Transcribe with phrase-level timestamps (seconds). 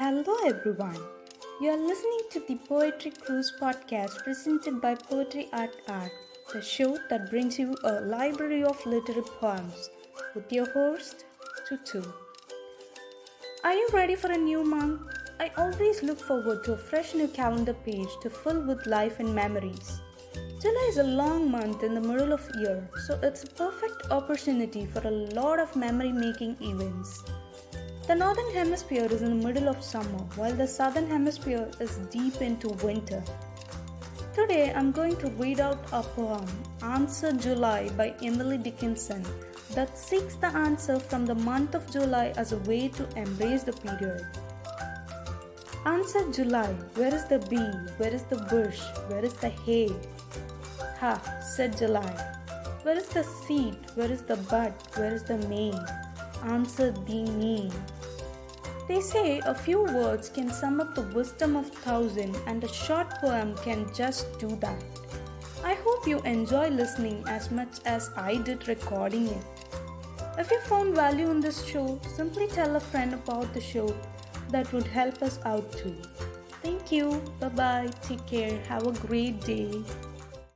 [0.00, 0.98] Hello, everyone.
[1.60, 6.10] You are listening to the Poetry Cruise podcast presented by Poetry Art Art,
[6.54, 9.90] the show that brings you a library of literary poems
[10.34, 11.26] with your host,
[11.68, 12.02] Tutu.
[13.62, 15.02] Are you ready for a new month?
[15.38, 19.34] I always look forward to a fresh new calendar page to fill with life and
[19.34, 20.00] memories.
[20.62, 24.86] July is a long month in the middle of year, so it's a perfect opportunity
[24.86, 27.22] for a lot of memory making events.
[28.10, 32.42] The northern hemisphere is in the middle of summer, while the southern hemisphere is deep
[32.42, 33.22] into winter.
[34.34, 36.44] Today I'm going to read out a poem,
[36.82, 39.24] Answer July by Emily Dickinson,
[39.76, 43.74] that seeks the answer from the month of July as a way to embrace the
[43.74, 44.26] period.
[45.86, 47.70] Answer July, where is the bee?
[47.98, 48.80] Where is the bush?
[49.06, 49.88] Where is the hay?
[50.98, 51.14] Ha,
[51.54, 52.10] said July.
[52.82, 53.76] Where is the seed?
[53.94, 54.74] Where is the bud?
[54.96, 55.72] Where is the May?
[56.42, 57.70] Answer thee me.
[58.90, 63.08] They say a few words can sum up the wisdom of thousand, and a short
[63.20, 64.82] poem can just do that.
[65.62, 69.44] I hope you enjoy listening as much as I did recording it.
[70.36, 73.94] If you found value in this show, simply tell a friend about the show.
[74.48, 75.96] That would help us out too.
[76.60, 77.22] Thank you.
[77.38, 77.90] Bye bye.
[78.02, 78.58] Take care.
[78.66, 79.84] Have a great day.